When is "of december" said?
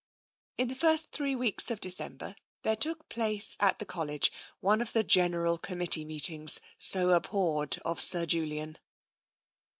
1.69-2.35